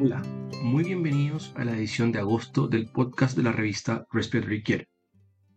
Hola, 0.00 0.22
muy 0.62 0.84
bienvenidos 0.84 1.52
a 1.56 1.64
la 1.64 1.76
edición 1.76 2.12
de 2.12 2.20
agosto 2.20 2.68
del 2.68 2.88
podcast 2.88 3.36
de 3.36 3.42
la 3.42 3.50
revista 3.50 4.06
Respiratory 4.12 4.62
Care. 4.62 4.88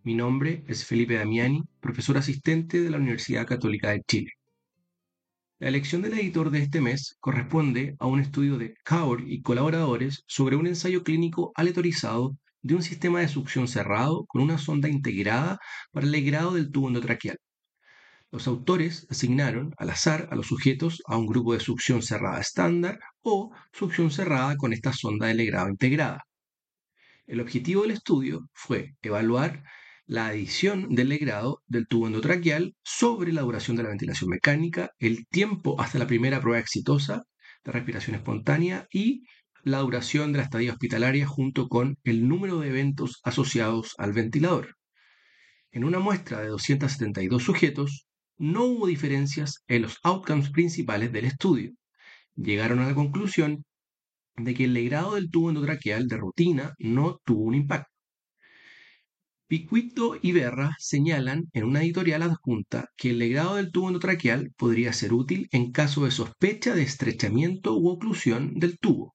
Mi 0.02 0.16
nombre 0.16 0.64
es 0.68 0.84
Felipe 0.84 1.14
Damiani, 1.14 1.62
profesor 1.80 2.18
asistente 2.18 2.82
de 2.82 2.90
la 2.90 2.98
Universidad 2.98 3.46
Católica 3.46 3.92
de 3.92 4.02
Chile. 4.02 4.32
La 5.60 5.68
elección 5.68 6.02
del 6.02 6.14
editor 6.14 6.50
de 6.50 6.64
este 6.64 6.82
mes 6.82 7.18
corresponde 7.20 7.96
a 8.00 8.08
un 8.08 8.20
estudio 8.20 8.58
de 8.58 8.74
Kaur 8.84 9.22
y 9.28 9.44
colaboradores 9.44 10.24
sobre 10.26 10.56
un 10.56 10.66
ensayo 10.66 11.04
clínico 11.04 11.52
aleatorizado 11.54 12.36
de 12.64 12.74
un 12.74 12.82
sistema 12.82 13.20
de 13.20 13.28
succión 13.28 13.68
cerrado 13.68 14.26
con 14.26 14.42
una 14.42 14.58
sonda 14.58 14.90
integrada 14.90 15.60
para 15.92 16.08
el 16.08 16.12
legrado 16.12 16.56
del 16.56 16.72
tubo 16.72 16.88
endotraqueal. 16.88 17.38
Los 18.32 18.48
autores 18.48 19.08
asignaron 19.10 19.74
al 19.78 19.90
azar 19.90 20.30
a 20.32 20.36
los 20.36 20.48
sujetos 20.48 21.04
a 21.06 21.18
un 21.18 21.28
grupo 21.28 21.54
de 21.54 21.60
succión 21.60 22.02
cerrada 22.02 22.40
estándar 22.40 23.00
o 23.22 23.52
succión 23.74 24.10
cerrada 24.10 24.56
con 24.56 24.72
esta 24.72 24.94
sonda 24.94 25.28
de 25.28 25.34
legrado 25.34 25.68
integrada. 25.68 26.24
El 27.28 27.42
objetivo 27.42 27.82
del 27.82 27.92
estudio 27.92 28.50
fue 28.54 28.96
evaluar 29.02 29.64
la 30.06 30.28
adición 30.28 30.96
del 30.96 31.10
legrado 31.10 31.62
del 31.68 31.88
tubo 31.88 32.08
endotraqueal 32.08 32.74
sobre 32.84 33.34
la 33.34 33.42
duración 33.42 33.76
de 33.76 33.84
la 33.84 33.90
ventilación 33.90 34.30
mecánica, 34.30 34.92
el 34.98 35.28
tiempo 35.28 35.80
hasta 35.80 36.00
la 36.00 36.08
primera 36.08 36.40
prueba 36.40 36.60
exitosa 36.60 37.24
de 37.66 37.72
respiración 37.74 38.16
espontánea 38.16 38.88
y 38.92 39.24
la 39.64 39.80
duración 39.80 40.32
de 40.32 40.38
la 40.38 40.46
estadía 40.46 40.72
hospitalaria 40.72 41.28
junto 41.28 41.68
con 41.68 41.98
el 42.04 42.28
número 42.30 42.60
de 42.60 42.70
eventos 42.70 43.20
asociados 43.24 43.94
al 43.98 44.14
ventilador. 44.14 44.78
En 45.72 45.84
una 45.84 46.00
muestra 46.00 46.40
de 46.40 46.48
272 46.48 47.44
sujetos, 47.44 48.08
no 48.42 48.66
hubo 48.66 48.88
diferencias 48.88 49.64
en 49.68 49.84
los 49.84 50.00
outcomes 50.02 50.50
principales 50.50 51.12
del 51.12 51.26
estudio. 51.26 51.74
Llegaron 52.36 52.80
a 52.80 52.88
la 52.88 52.96
conclusión 52.96 53.64
de 54.36 54.56
que 54.56 54.64
el 54.64 54.74
legrado 54.74 55.14
del 55.14 55.30
tubo 55.30 55.50
endotraqueal 55.50 56.08
de 56.08 56.18
rutina 56.18 56.74
no 56.80 57.20
tuvo 57.24 57.44
un 57.44 57.54
impacto. 57.54 57.92
Picuito 59.46 60.18
y 60.20 60.32
Berra 60.32 60.76
señalan 60.80 61.50
en 61.54 61.66
una 61.66 61.84
editorial 61.84 62.24
adjunta 62.24 62.90
que 62.98 63.12
el 63.12 63.20
legrado 63.20 63.58
del 63.58 63.72
tubo 63.72 63.90
endotraqueal 63.90 64.52
podría 64.58 64.92
ser 64.92 65.14
útil 65.14 65.48
en 65.52 65.72
caso 65.72 66.06
de 66.06 66.12
sospecha 66.12 66.74
de 66.74 66.82
estrechamiento 66.82 67.78
u 67.78 67.90
oclusión 67.90 68.56
del 68.56 68.80
tubo. 68.80 69.14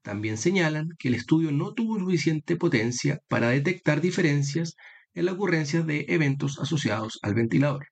También 0.00 0.38
señalan 0.38 0.88
que 0.98 1.08
el 1.08 1.14
estudio 1.14 1.52
no 1.52 1.74
tuvo 1.74 1.98
suficiente 1.98 2.56
potencia 2.56 3.20
para 3.28 3.50
detectar 3.50 4.00
diferencias 4.00 4.76
en 5.12 5.26
la 5.26 5.32
ocurrencia 5.32 5.82
de 5.82 6.06
eventos 6.08 6.58
asociados 6.58 7.18
al 7.20 7.34
ventilador. 7.34 7.88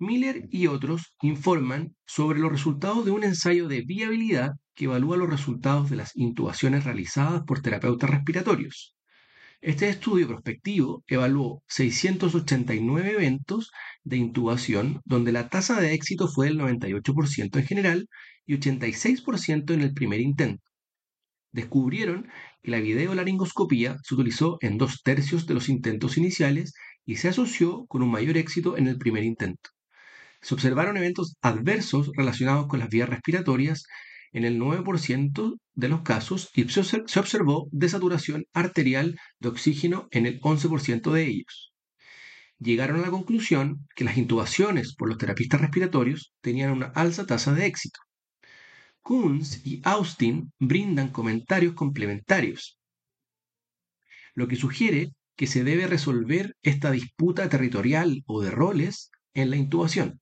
Miller 0.00 0.46
y 0.52 0.68
otros 0.68 1.12
informan 1.22 1.96
sobre 2.06 2.38
los 2.38 2.52
resultados 2.52 3.04
de 3.04 3.10
un 3.10 3.24
ensayo 3.24 3.66
de 3.66 3.82
viabilidad 3.82 4.52
que 4.76 4.84
evalúa 4.84 5.16
los 5.16 5.28
resultados 5.28 5.90
de 5.90 5.96
las 5.96 6.14
intubaciones 6.14 6.84
realizadas 6.84 7.42
por 7.42 7.62
terapeutas 7.62 8.08
respiratorios. 8.08 8.94
Este 9.60 9.88
estudio 9.88 10.28
prospectivo 10.28 11.02
evaluó 11.08 11.64
689 11.66 13.10
eventos 13.10 13.72
de 14.04 14.18
intubación 14.18 15.00
donde 15.04 15.32
la 15.32 15.48
tasa 15.48 15.80
de 15.80 15.92
éxito 15.94 16.28
fue 16.28 16.46
del 16.46 16.60
98% 16.60 17.58
en 17.58 17.66
general 17.66 18.08
y 18.46 18.54
86% 18.54 19.74
en 19.74 19.80
el 19.80 19.94
primer 19.94 20.20
intento. 20.20 20.62
Descubrieron 21.50 22.28
que 22.62 22.70
la 22.70 22.78
videolaringoscopía 22.78 23.96
se 24.04 24.14
utilizó 24.14 24.58
en 24.60 24.78
dos 24.78 25.02
tercios 25.02 25.48
de 25.48 25.54
los 25.54 25.68
intentos 25.68 26.18
iniciales 26.18 26.74
y 27.04 27.16
se 27.16 27.30
asoció 27.30 27.84
con 27.88 28.02
un 28.02 28.12
mayor 28.12 28.36
éxito 28.36 28.76
en 28.76 28.86
el 28.86 28.96
primer 28.96 29.24
intento 29.24 29.70
se 30.40 30.54
observaron 30.54 30.96
eventos 30.96 31.36
adversos 31.42 32.10
relacionados 32.14 32.66
con 32.68 32.78
las 32.78 32.88
vías 32.88 33.08
respiratorias 33.08 33.84
en 34.32 34.44
el 34.44 34.58
9% 34.58 35.56
de 35.74 35.88
los 35.88 36.02
casos 36.02 36.50
y 36.54 36.68
se 36.68 37.20
observó 37.20 37.68
desaturación 37.72 38.44
arterial 38.52 39.18
de 39.40 39.48
oxígeno 39.48 40.08
en 40.10 40.26
el 40.26 40.40
11% 40.40 41.12
de 41.12 41.26
ellos. 41.26 41.72
Llegaron 42.58 42.98
a 42.98 43.02
la 43.02 43.10
conclusión 43.10 43.86
que 43.94 44.04
las 44.04 44.16
intubaciones 44.16 44.94
por 44.94 45.08
los 45.08 45.18
terapistas 45.18 45.60
respiratorios 45.60 46.32
tenían 46.40 46.72
una 46.72 46.86
alta 46.86 47.24
tasa 47.24 47.54
de 47.54 47.66
éxito. 47.66 48.00
Kunz 49.00 49.64
y 49.64 49.80
Austin 49.84 50.52
brindan 50.58 51.08
comentarios 51.08 51.74
complementarios, 51.74 52.78
lo 54.34 54.48
que 54.48 54.56
sugiere 54.56 55.12
que 55.36 55.46
se 55.46 55.64
debe 55.64 55.86
resolver 55.86 56.56
esta 56.62 56.90
disputa 56.90 57.48
territorial 57.48 58.22
o 58.26 58.42
de 58.42 58.50
roles 58.50 59.10
en 59.34 59.50
la 59.50 59.56
intubación. 59.56 60.20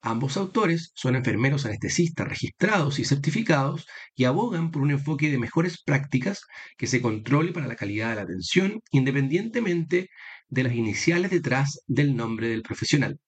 Ambos 0.00 0.36
autores 0.36 0.92
son 0.94 1.16
enfermeros 1.16 1.66
anestesistas 1.66 2.28
registrados 2.28 2.98
y 3.00 3.04
certificados 3.04 3.86
y 4.14 4.24
abogan 4.24 4.70
por 4.70 4.82
un 4.82 4.92
enfoque 4.92 5.30
de 5.30 5.38
mejores 5.38 5.82
prácticas 5.82 6.42
que 6.76 6.86
se 6.86 7.02
controle 7.02 7.52
para 7.52 7.66
la 7.66 7.74
calidad 7.76 8.10
de 8.10 8.16
la 8.16 8.22
atención 8.22 8.80
independientemente 8.92 10.08
de 10.48 10.62
las 10.62 10.74
iniciales 10.74 11.32
detrás 11.32 11.82
del 11.86 12.14
nombre 12.14 12.48
del 12.48 12.62
profesional. 12.62 13.18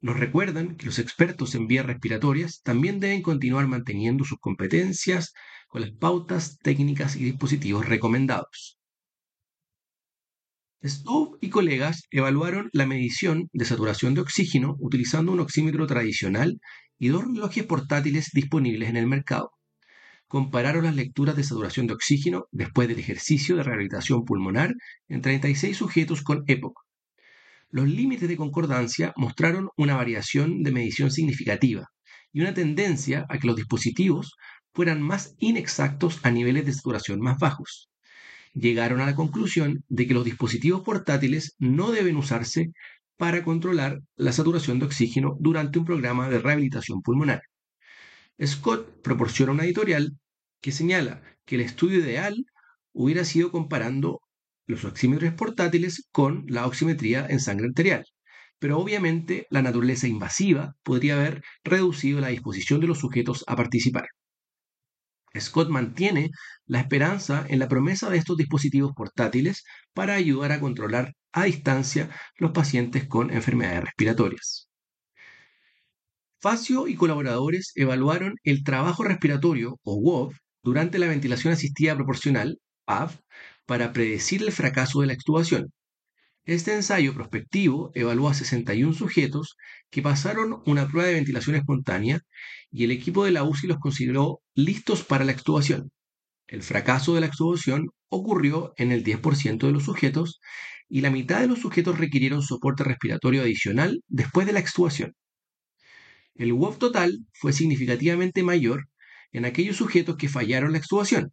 Nos 0.00 0.18
recuerdan 0.18 0.76
que 0.76 0.86
los 0.86 0.98
expertos 0.98 1.54
en 1.54 1.66
vías 1.66 1.84
respiratorias 1.84 2.62
también 2.62 2.98
deben 2.98 3.20
continuar 3.20 3.66
manteniendo 3.66 4.24
sus 4.24 4.38
competencias 4.38 5.34
con 5.68 5.82
las 5.82 5.90
pautas, 5.90 6.58
técnicas 6.60 7.16
y 7.16 7.24
dispositivos 7.24 7.86
recomendados. 7.86 8.77
Stowe 10.84 11.38
y 11.40 11.50
colegas 11.50 12.04
evaluaron 12.12 12.70
la 12.72 12.86
medición 12.86 13.48
de 13.52 13.64
saturación 13.64 14.14
de 14.14 14.20
oxígeno 14.20 14.76
utilizando 14.78 15.32
un 15.32 15.40
oxímetro 15.40 15.88
tradicional 15.88 16.60
y 17.00 17.08
dos 17.08 17.24
relojes 17.24 17.64
portátiles 17.64 18.30
disponibles 18.32 18.88
en 18.88 18.96
el 18.96 19.08
mercado. 19.08 19.50
Compararon 20.28 20.84
las 20.84 20.94
lecturas 20.94 21.34
de 21.34 21.42
saturación 21.42 21.88
de 21.88 21.94
oxígeno 21.94 22.44
después 22.52 22.86
del 22.86 23.00
ejercicio 23.00 23.56
de 23.56 23.64
rehabilitación 23.64 24.24
pulmonar 24.24 24.72
en 25.08 25.20
36 25.20 25.76
sujetos 25.76 26.22
con 26.22 26.44
EPOC. 26.46 26.78
Los 27.70 27.88
límites 27.88 28.28
de 28.28 28.36
concordancia 28.36 29.12
mostraron 29.16 29.70
una 29.76 29.96
variación 29.96 30.62
de 30.62 30.70
medición 30.70 31.10
significativa 31.10 31.88
y 32.32 32.42
una 32.42 32.54
tendencia 32.54 33.26
a 33.28 33.38
que 33.38 33.48
los 33.48 33.56
dispositivos 33.56 34.36
fueran 34.72 35.02
más 35.02 35.34
inexactos 35.40 36.20
a 36.22 36.30
niveles 36.30 36.66
de 36.66 36.72
saturación 36.72 37.18
más 37.18 37.36
bajos 37.38 37.88
llegaron 38.54 39.00
a 39.00 39.06
la 39.06 39.14
conclusión 39.14 39.84
de 39.88 40.06
que 40.06 40.14
los 40.14 40.24
dispositivos 40.24 40.82
portátiles 40.82 41.54
no 41.58 41.90
deben 41.90 42.16
usarse 42.16 42.72
para 43.16 43.42
controlar 43.44 44.00
la 44.16 44.32
saturación 44.32 44.78
de 44.78 44.86
oxígeno 44.86 45.36
durante 45.40 45.78
un 45.78 45.84
programa 45.84 46.28
de 46.28 46.38
rehabilitación 46.38 47.02
pulmonar. 47.02 47.42
Scott 48.44 49.02
proporciona 49.02 49.52
una 49.52 49.64
editorial 49.64 50.16
que 50.60 50.72
señala 50.72 51.22
que 51.44 51.56
el 51.56 51.62
estudio 51.62 51.98
ideal 51.98 52.36
hubiera 52.92 53.24
sido 53.24 53.50
comparando 53.50 54.20
los 54.66 54.84
oxímetros 54.84 55.34
portátiles 55.34 56.06
con 56.12 56.44
la 56.46 56.66
oximetría 56.66 57.26
en 57.28 57.40
sangre 57.40 57.68
arterial, 57.68 58.04
pero 58.58 58.78
obviamente 58.78 59.46
la 59.50 59.62
naturaleza 59.62 60.06
invasiva 60.06 60.76
podría 60.82 61.14
haber 61.14 61.42
reducido 61.64 62.20
la 62.20 62.28
disposición 62.28 62.80
de 62.80 62.86
los 62.88 62.98
sujetos 62.98 63.44
a 63.46 63.56
participar. 63.56 64.06
Scott 65.38 65.68
mantiene 65.68 66.30
la 66.66 66.80
esperanza 66.80 67.44
en 67.48 67.58
la 67.58 67.68
promesa 67.68 68.10
de 68.10 68.18
estos 68.18 68.36
dispositivos 68.36 68.92
portátiles 68.94 69.64
para 69.94 70.14
ayudar 70.14 70.52
a 70.52 70.60
controlar 70.60 71.14
a 71.32 71.44
distancia 71.44 72.10
los 72.36 72.52
pacientes 72.52 73.06
con 73.06 73.30
enfermedades 73.30 73.84
respiratorias. 73.84 74.68
Facio 76.40 76.86
y 76.86 76.94
colaboradores 76.94 77.72
evaluaron 77.74 78.36
el 78.44 78.62
trabajo 78.62 79.02
respiratorio 79.02 79.78
o 79.82 79.96
WOV 79.96 80.34
durante 80.62 80.98
la 80.98 81.08
ventilación 81.08 81.52
asistida 81.52 81.96
proporcional, 81.96 82.58
PAV, 82.84 83.18
para 83.66 83.92
predecir 83.92 84.42
el 84.42 84.52
fracaso 84.52 85.00
de 85.00 85.08
la 85.08 85.12
extubación. 85.14 85.72
Este 86.48 86.74
ensayo 86.74 87.12
prospectivo 87.12 87.90
evaluó 87.94 88.30
a 88.30 88.32
61 88.32 88.94
sujetos 88.94 89.58
que 89.90 90.00
pasaron 90.00 90.62
una 90.64 90.88
prueba 90.88 91.06
de 91.06 91.16
ventilación 91.16 91.56
espontánea 91.56 92.22
y 92.70 92.84
el 92.84 92.90
equipo 92.90 93.26
de 93.26 93.32
la 93.32 93.44
UCI 93.44 93.66
los 93.66 93.76
consideró 93.76 94.40
listos 94.54 95.04
para 95.04 95.26
la 95.26 95.32
extubación. 95.32 95.90
El 96.46 96.62
fracaso 96.62 97.14
de 97.14 97.20
la 97.20 97.26
extubación 97.26 97.90
ocurrió 98.08 98.72
en 98.78 98.92
el 98.92 99.04
10% 99.04 99.66
de 99.66 99.72
los 99.72 99.84
sujetos 99.84 100.40
y 100.88 101.02
la 101.02 101.10
mitad 101.10 101.42
de 101.42 101.48
los 101.48 101.58
sujetos 101.58 101.98
requirieron 101.98 102.40
soporte 102.40 102.82
respiratorio 102.82 103.42
adicional 103.42 104.00
después 104.08 104.46
de 104.46 104.54
la 104.54 104.60
extubación. 104.60 105.12
El 106.34 106.54
WOF 106.54 106.78
total 106.78 107.26
fue 107.34 107.52
significativamente 107.52 108.42
mayor 108.42 108.88
en 109.32 109.44
aquellos 109.44 109.76
sujetos 109.76 110.16
que 110.16 110.30
fallaron 110.30 110.72
la 110.72 110.78
extubación. 110.78 111.30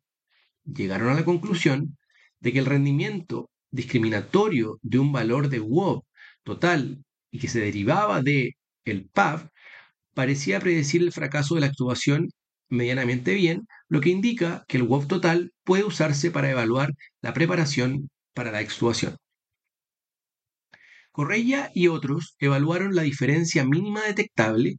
Llegaron 0.65 1.07
a 1.07 1.13
la 1.13 1.23
conclusión 1.23 1.97
de 2.41 2.51
que 2.51 2.59
el 2.59 2.65
rendimiento 2.65 3.49
discriminatorio 3.75 4.79
de 4.81 4.99
un 4.99 5.11
valor 5.11 5.49
de 5.49 5.59
WOB 5.59 6.03
total 6.43 7.03
y 7.31 7.39
que 7.39 7.47
se 7.47 7.59
derivaba 7.59 8.21
de 8.21 8.53
el 8.85 9.09
PAV 9.09 9.49
parecía 10.13 10.59
predecir 10.59 11.01
el 11.01 11.11
fracaso 11.11 11.55
de 11.55 11.61
la 11.61 11.67
extubación 11.67 12.29
medianamente 12.69 13.33
bien, 13.35 13.67
lo 13.89 14.01
que 14.01 14.09
indica 14.09 14.65
que 14.67 14.77
el 14.77 14.83
WOB 14.83 15.07
total 15.07 15.53
puede 15.63 15.83
usarse 15.83 16.31
para 16.31 16.49
evaluar 16.49 16.93
la 17.21 17.33
preparación 17.33 18.09
para 18.33 18.51
la 18.51 18.61
extubación. 18.61 19.17
Correia 21.11 21.71
y 21.73 21.87
otros 21.87 22.35
evaluaron 22.39 22.95
la 22.95 23.03
diferencia 23.03 23.63
mínima 23.65 24.01
detectable 24.03 24.75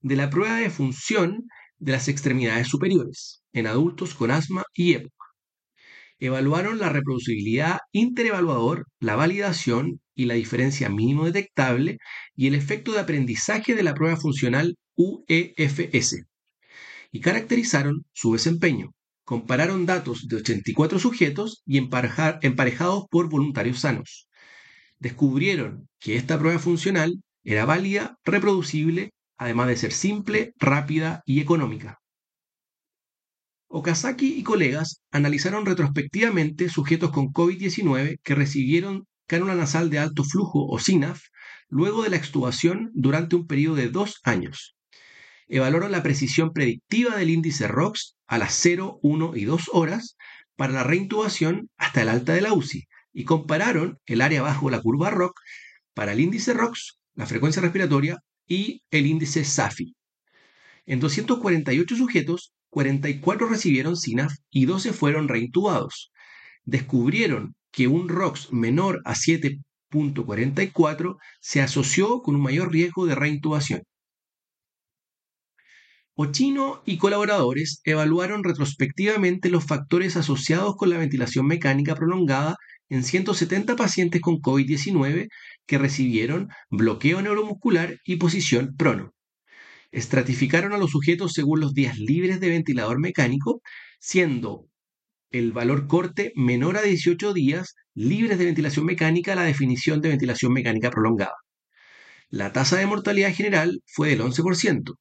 de 0.00 0.16
la 0.16 0.30
prueba 0.30 0.56
de 0.56 0.70
función 0.70 1.46
de 1.78 1.92
las 1.92 2.08
extremidades 2.08 2.68
superiores 2.68 3.42
en 3.52 3.66
adultos 3.66 4.14
con 4.14 4.30
asma 4.30 4.64
y 4.74 4.94
EPOC. 4.94 5.15
Evaluaron 6.18 6.78
la 6.78 6.88
reproducibilidad 6.88 7.78
interevaluador, 7.92 8.86
la 9.00 9.16
validación 9.16 10.00
y 10.14 10.24
la 10.24 10.34
diferencia 10.34 10.88
mínimo 10.88 11.26
detectable 11.26 11.98
y 12.34 12.46
el 12.46 12.54
efecto 12.54 12.92
de 12.92 13.00
aprendizaje 13.00 13.74
de 13.74 13.82
la 13.82 13.94
prueba 13.94 14.16
funcional 14.16 14.76
UEFS. 14.96 16.24
Y 17.12 17.20
caracterizaron 17.20 18.04
su 18.12 18.32
desempeño. 18.32 18.92
Compararon 19.24 19.84
datos 19.84 20.26
de 20.28 20.36
84 20.36 20.98
sujetos 20.98 21.62
y 21.66 21.78
emparejados 21.78 23.04
por 23.10 23.28
voluntarios 23.28 23.80
sanos. 23.80 24.28
Descubrieron 24.98 25.88
que 25.98 26.16
esta 26.16 26.38
prueba 26.38 26.58
funcional 26.58 27.22
era 27.44 27.66
válida, 27.66 28.18
reproducible, 28.24 29.10
además 29.36 29.68
de 29.68 29.76
ser 29.76 29.92
simple, 29.92 30.52
rápida 30.58 31.22
y 31.26 31.40
económica. 31.40 31.98
Okazaki 33.78 34.38
y 34.38 34.42
colegas 34.42 35.02
analizaron 35.10 35.66
retrospectivamente 35.66 36.70
sujetos 36.70 37.10
con 37.10 37.26
COVID-19 37.26 38.20
que 38.22 38.34
recibieron 38.34 39.06
cánula 39.26 39.54
nasal 39.54 39.90
de 39.90 39.98
alto 39.98 40.24
flujo 40.24 40.66
o 40.66 40.78
SINAF 40.78 41.24
luego 41.68 42.02
de 42.02 42.08
la 42.08 42.16
extubación 42.16 42.90
durante 42.94 43.36
un 43.36 43.46
periodo 43.46 43.76
de 43.76 43.90
dos 43.90 44.20
años. 44.24 44.74
Evaluaron 45.46 45.92
la 45.92 46.02
precisión 46.02 46.54
predictiva 46.54 47.16
del 47.16 47.28
índice 47.28 47.68
ROX 47.68 48.16
a 48.26 48.38
las 48.38 48.54
0, 48.54 48.98
1 49.02 49.36
y 49.36 49.44
2 49.44 49.64
horas 49.74 50.16
para 50.56 50.72
la 50.72 50.82
reintubación 50.82 51.68
hasta 51.76 52.00
el 52.00 52.08
alta 52.08 52.32
de 52.32 52.40
la 52.40 52.54
UCI 52.54 52.88
y 53.12 53.24
compararon 53.24 53.98
el 54.06 54.22
área 54.22 54.40
bajo 54.40 54.70
la 54.70 54.80
curva 54.80 55.10
ROC 55.10 55.38
para 55.92 56.12
el 56.12 56.20
índice 56.20 56.54
ROX, 56.54 56.98
la 57.14 57.26
frecuencia 57.26 57.60
respiratoria 57.60 58.20
y 58.46 58.80
el 58.90 59.04
índice 59.04 59.44
SAFI. 59.44 59.94
En 60.86 61.00
248 61.00 61.96
sujetos, 61.96 62.52
44 62.70 63.48
recibieron 63.48 63.96
SINAF 63.96 64.32
y 64.50 64.66
12 64.66 64.92
fueron 64.92 65.26
reintubados. 65.28 66.12
Descubrieron 66.64 67.56
que 67.72 67.88
un 67.88 68.08
ROX 68.08 68.52
menor 68.52 69.02
a 69.04 69.14
7.44 69.14 71.16
se 71.40 71.60
asoció 71.60 72.22
con 72.22 72.36
un 72.36 72.42
mayor 72.42 72.70
riesgo 72.70 73.06
de 73.06 73.16
reintubación. 73.16 73.82
Ochino 76.14 76.82
y 76.86 76.98
colaboradores 76.98 77.80
evaluaron 77.84 78.44
retrospectivamente 78.44 79.50
los 79.50 79.66
factores 79.66 80.16
asociados 80.16 80.76
con 80.76 80.88
la 80.88 80.98
ventilación 80.98 81.46
mecánica 81.46 81.94
prolongada 81.94 82.56
en 82.88 83.02
170 83.02 83.76
pacientes 83.76 84.20
con 84.20 84.36
COVID-19 84.36 85.28
que 85.66 85.78
recibieron 85.78 86.48
bloqueo 86.70 87.20
neuromuscular 87.20 87.98
y 88.04 88.16
posición 88.16 88.76
prono 88.78 89.15
estratificaron 89.92 90.72
a 90.72 90.78
los 90.78 90.90
sujetos 90.90 91.32
según 91.32 91.60
los 91.60 91.74
días 91.74 91.98
libres 91.98 92.40
de 92.40 92.50
ventilador 92.50 92.98
mecánico, 92.98 93.62
siendo 94.00 94.66
el 95.30 95.52
valor 95.52 95.86
corte 95.86 96.32
menor 96.36 96.76
a 96.76 96.82
18 96.82 97.32
días 97.32 97.74
libres 97.94 98.38
de 98.38 98.46
ventilación 98.46 98.86
mecánica 98.86 99.34
la 99.34 99.44
definición 99.44 100.00
de 100.00 100.10
ventilación 100.10 100.52
mecánica 100.52 100.90
prolongada. 100.90 101.34
La 102.28 102.52
tasa 102.52 102.76
de 102.76 102.86
mortalidad 102.86 103.34
general 103.34 103.82
fue 103.86 104.08
del 104.08 104.20
11% 104.20 104.94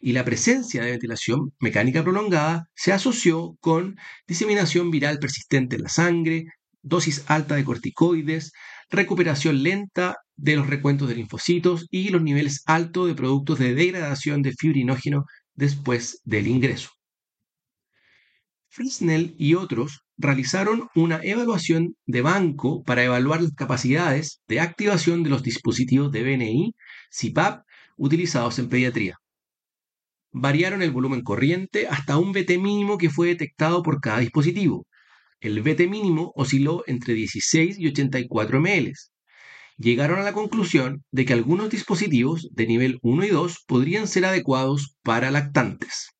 y 0.00 0.12
la 0.12 0.24
presencia 0.24 0.82
de 0.82 0.92
ventilación 0.92 1.52
mecánica 1.58 2.02
prolongada 2.02 2.68
se 2.74 2.92
asoció 2.92 3.56
con 3.60 3.96
diseminación 4.26 4.90
viral 4.90 5.18
persistente 5.18 5.76
en 5.76 5.82
la 5.82 5.88
sangre, 5.88 6.44
dosis 6.82 7.24
alta 7.26 7.56
de 7.56 7.64
corticoides, 7.64 8.52
recuperación 8.90 9.62
lenta 9.62 10.16
de 10.38 10.56
los 10.56 10.68
recuentos 10.68 11.08
de 11.08 11.16
linfocitos 11.16 11.86
y 11.90 12.08
los 12.10 12.22
niveles 12.22 12.62
altos 12.64 13.08
de 13.08 13.14
productos 13.14 13.58
de 13.58 13.74
degradación 13.74 14.40
de 14.40 14.52
fibrinógeno 14.52 15.24
después 15.54 16.22
del 16.24 16.46
ingreso. 16.46 16.90
Fresnel 18.68 19.34
y 19.38 19.54
otros 19.54 20.04
realizaron 20.16 20.88
una 20.94 21.20
evaluación 21.24 21.96
de 22.06 22.22
banco 22.22 22.84
para 22.84 23.02
evaluar 23.02 23.42
las 23.42 23.52
capacidades 23.52 24.40
de 24.46 24.60
activación 24.60 25.24
de 25.24 25.30
los 25.30 25.42
dispositivos 25.42 26.12
de 26.12 26.22
BNI, 26.22 26.74
CPAP, 27.10 27.64
utilizados 27.96 28.58
en 28.60 28.68
pediatría. 28.68 29.16
Variaron 30.30 30.82
el 30.82 30.92
volumen 30.92 31.22
corriente 31.22 31.88
hasta 31.88 32.18
un 32.18 32.32
BT 32.32 32.58
mínimo 32.58 32.98
que 32.98 33.10
fue 33.10 33.28
detectado 33.28 33.82
por 33.82 34.00
cada 34.00 34.20
dispositivo. 34.20 34.86
El 35.40 35.62
BT 35.62 35.88
mínimo 35.88 36.32
osciló 36.36 36.84
entre 36.86 37.14
16 37.14 37.78
y 37.78 37.88
84 37.88 38.60
ml, 38.60 38.92
llegaron 39.78 40.18
a 40.18 40.24
la 40.24 40.32
conclusión 40.32 41.04
de 41.12 41.24
que 41.24 41.32
algunos 41.32 41.70
dispositivos 41.70 42.48
de 42.52 42.66
nivel 42.66 42.98
1 43.02 43.24
y 43.24 43.28
2 43.28 43.64
podrían 43.66 44.08
ser 44.08 44.26
adecuados 44.26 44.96
para 45.02 45.30
lactantes. 45.30 46.10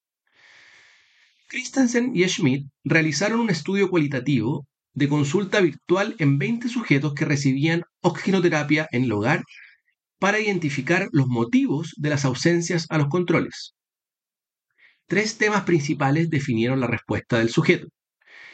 Christensen 1.49 2.13
y 2.15 2.27
Schmidt 2.29 2.67
realizaron 2.85 3.41
un 3.41 3.51
estudio 3.51 3.91
cualitativo 3.91 4.67
de 4.93 5.09
consulta 5.09 5.61
virtual 5.61 6.15
en 6.19 6.39
20 6.39 6.69
sujetos 6.69 7.15
que 7.15 7.25
recibían 7.25 7.83
oxigenoterapia 8.01 8.89
en 8.93 9.05
el 9.05 9.13
hogar 9.13 9.45
para 10.19 10.41
identificar 10.41 11.09
los 11.13 11.27
motivos 11.27 11.95
de 11.97 12.11
las 12.11 12.25
ausencias 12.25 12.87
a 12.91 12.99
los 12.99 13.09
controles. 13.09 13.75
Tres 15.07 15.39
temas 15.39 15.63
principales 15.63 16.29
definieron 16.29 16.81
la 16.81 16.87
respuesta 16.87 17.39
del 17.39 17.49
sujeto. 17.49 17.89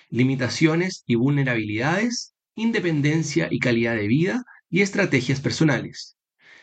Limitaciones 0.09 1.03
y 1.07 1.17
vulnerabilidades, 1.17 2.35
independencia 2.55 3.49
y 3.50 3.59
calidad 3.59 3.97
de 3.97 4.07
vida, 4.07 4.45
y 4.75 4.82
estrategias 4.82 5.41
personales. 5.41 6.17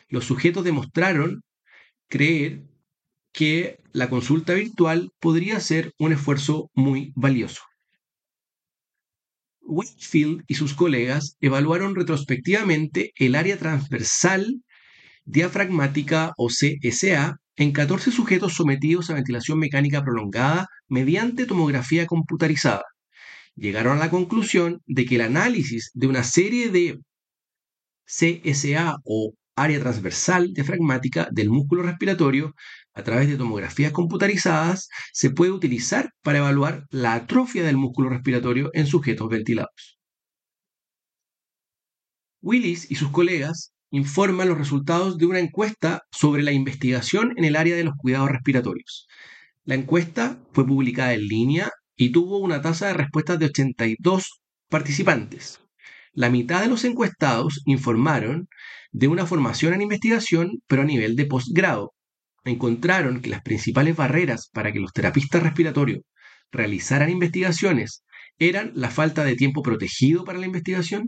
Los 0.09 0.25
sujetos 0.25 0.65
demostraron 0.65 1.45
creer 2.09 2.63
que 3.31 3.79
la 3.93 4.09
consulta 4.09 4.53
virtual 4.53 5.11
podría 5.21 5.61
ser 5.61 5.93
un 5.97 6.11
esfuerzo 6.11 6.69
muy 6.73 7.13
valioso. 7.15 7.61
Whitfield 9.61 10.43
y 10.45 10.55
sus 10.55 10.73
colegas 10.73 11.37
evaluaron 11.39 11.95
retrospectivamente 11.95 13.13
el 13.15 13.33
área 13.33 13.57
transversal 13.57 14.61
diafragmática 15.23 16.33
o 16.35 16.49
CSA 16.49 17.37
en 17.55 17.71
14 17.71 18.11
sujetos 18.11 18.55
sometidos 18.55 19.09
a 19.09 19.13
ventilación 19.13 19.57
mecánica 19.57 20.03
prolongada 20.03 20.67
mediante 20.89 21.45
tomografía 21.45 22.07
computarizada. 22.07 22.83
Llegaron 23.55 23.95
a 23.95 24.01
la 24.01 24.09
conclusión 24.09 24.81
de 24.85 25.05
que 25.05 25.15
el 25.15 25.21
análisis 25.21 25.91
de 25.93 26.07
una 26.07 26.25
serie 26.25 26.67
de 26.71 26.99
CSA 28.05 28.97
o 29.03 29.33
área 29.55 29.79
transversal 29.79 30.53
diafragmática 30.53 31.27
del 31.31 31.49
músculo 31.49 31.83
respiratorio 31.83 32.53
a 32.93 33.03
través 33.03 33.27
de 33.27 33.37
tomografías 33.37 33.91
computarizadas 33.91 34.89
se 35.13 35.29
puede 35.29 35.51
utilizar 35.51 36.09
para 36.21 36.39
evaluar 36.39 36.85
la 36.89 37.13
atrofia 37.13 37.63
del 37.63 37.77
músculo 37.77 38.09
respiratorio 38.09 38.69
en 38.73 38.87
sujetos 38.87 39.29
ventilados. 39.29 39.99
Willis 42.41 42.89
y 42.89 42.95
sus 42.95 43.11
colegas 43.11 43.73
informan 43.91 44.47
los 44.49 44.57
resultados 44.57 45.17
de 45.17 45.25
una 45.25 45.39
encuesta 45.39 46.01
sobre 46.11 46.43
la 46.43 46.51
investigación 46.51 47.33
en 47.37 47.45
el 47.45 47.55
área 47.55 47.75
de 47.75 47.83
los 47.83 47.93
cuidados 47.97 48.29
respiratorios. 48.29 49.07
La 49.63 49.75
encuesta 49.75 50.39
fue 50.53 50.65
publicada 50.65 51.13
en 51.13 51.27
línea 51.27 51.69
y 51.95 52.11
tuvo 52.11 52.39
una 52.39 52.61
tasa 52.61 52.87
de 52.87 52.93
respuestas 52.93 53.37
de 53.37 53.45
82 53.45 54.41
participantes. 54.69 55.59
La 56.13 56.29
mitad 56.29 56.61
de 56.61 56.67
los 56.67 56.83
encuestados 56.83 57.61
informaron 57.65 58.49
de 58.91 59.07
una 59.07 59.25
formación 59.25 59.73
en 59.73 59.81
investigación, 59.81 60.61
pero 60.67 60.81
a 60.81 60.85
nivel 60.85 61.15
de 61.15 61.25
posgrado. 61.25 61.93
Encontraron 62.43 63.21
que 63.21 63.29
las 63.29 63.41
principales 63.41 63.95
barreras 63.95 64.49
para 64.51 64.73
que 64.73 64.79
los 64.79 64.91
terapistas 64.91 65.41
respiratorios 65.41 66.01
realizaran 66.51 67.09
investigaciones 67.09 68.03
eran 68.39 68.71
la 68.75 68.89
falta 68.89 69.23
de 69.23 69.35
tiempo 69.35 69.61
protegido 69.61 70.25
para 70.25 70.39
la 70.39 70.47
investigación, 70.47 71.05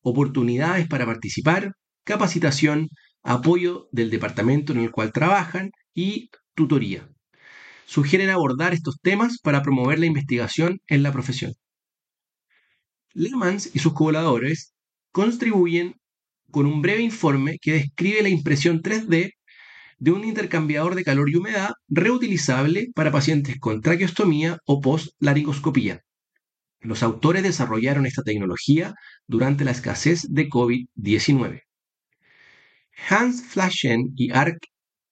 oportunidades 0.00 0.88
para 0.88 1.06
participar, 1.06 1.74
capacitación, 2.04 2.88
apoyo 3.22 3.88
del 3.92 4.10
departamento 4.10 4.72
en 4.72 4.80
el 4.80 4.90
cual 4.90 5.12
trabajan 5.12 5.70
y 5.94 6.30
tutoría. 6.56 7.08
Sugieren 7.84 8.30
abordar 8.30 8.72
estos 8.74 8.98
temas 9.00 9.38
para 9.42 9.62
promover 9.62 10.00
la 10.00 10.06
investigación 10.06 10.80
en 10.88 11.02
la 11.02 11.12
profesión. 11.12 11.52
Lemans 13.12 13.70
y 13.74 13.78
sus 13.78 13.92
colaboradores 13.92 14.74
contribuyen 15.12 15.96
con 16.50 16.66
un 16.66 16.82
breve 16.82 17.02
informe 17.02 17.58
que 17.60 17.72
describe 17.72 18.22
la 18.22 18.28
impresión 18.28 18.82
3D 18.82 19.32
de 19.98 20.10
un 20.10 20.24
intercambiador 20.24 20.94
de 20.94 21.04
calor 21.04 21.28
y 21.30 21.36
humedad 21.36 21.70
reutilizable 21.88 22.88
para 22.94 23.12
pacientes 23.12 23.58
con 23.60 23.82
traqueostomía 23.82 24.58
o 24.64 24.80
post-laringoscopía. 24.80 26.00
Los 26.80 27.02
autores 27.02 27.42
desarrollaron 27.42 28.06
esta 28.06 28.22
tecnología 28.22 28.94
durante 29.26 29.64
la 29.64 29.72
escasez 29.72 30.26
de 30.30 30.48
COVID-19. 30.48 31.62
Hans 33.08 33.42
Flaschen 33.42 34.12
y 34.16 34.30
Ark 34.32 34.58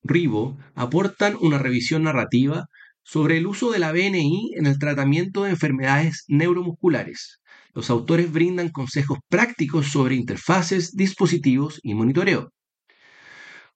Ribo 0.01 0.57
aportan 0.75 1.37
una 1.39 1.59
revisión 1.59 2.03
narrativa 2.03 2.65
sobre 3.03 3.37
el 3.37 3.47
uso 3.47 3.71
de 3.71 3.79
la 3.79 3.91
BNI 3.91 4.53
en 4.55 4.65
el 4.65 4.79
tratamiento 4.79 5.43
de 5.43 5.51
enfermedades 5.51 6.23
neuromusculares, 6.27 7.39
los 7.79 7.89
autores 7.89 8.29
brindan 8.29 8.67
consejos 8.67 9.19
prácticos 9.29 9.87
sobre 9.87 10.15
interfaces, 10.15 10.97
dispositivos 10.97 11.79
y 11.81 11.93
monitoreo. 11.93 12.51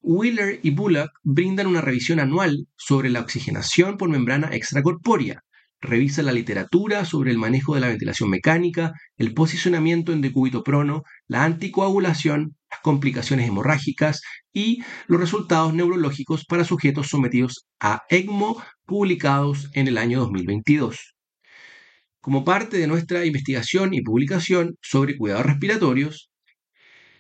Wheeler 0.02 0.60
y 0.62 0.72
Bullock 0.72 1.12
brindan 1.24 1.68
una 1.68 1.80
revisión 1.80 2.20
anual 2.20 2.68
sobre 2.76 3.10
la 3.10 3.22
oxigenación 3.22 3.96
por 3.96 4.10
membrana 4.10 4.50
extracorpórea. 4.52 5.40
Revisan 5.80 6.26
la 6.26 6.34
literatura 6.34 7.06
sobre 7.06 7.32
el 7.32 7.38
manejo 7.38 7.76
de 7.76 7.80
la 7.80 7.88
ventilación 7.88 8.30
mecánica, 8.30 8.92
el 9.16 9.34
posicionamiento 9.34 10.12
en 10.12 10.20
decúbito 10.20 10.64
prono, 10.64 11.04
la 11.30 11.46
anticoagulación, 11.46 12.58
las 12.70 12.82
complicaciones 12.82 13.48
hemorrágicas 13.48 14.20
y 14.52 14.84
los 15.08 15.22
resultados 15.22 15.74
neurológicos 15.74 16.44
para 16.44 16.66
sujetos 16.66 17.08
sometidos 17.08 17.68
a 17.80 18.02
ECMO 18.10 18.62
publicados 18.86 19.70
en 19.74 19.88
el 19.88 19.98
año 19.98 20.20
2022. 20.20 21.13
Como 22.24 22.44
parte 22.46 22.78
de 22.78 22.88
nuestra 22.88 23.26
investigación 23.26 23.94
y 23.94 24.02
publicación 24.02 24.78
sobre 24.82 25.18
cuidados 25.18 25.46
respiratorios, 25.46 26.30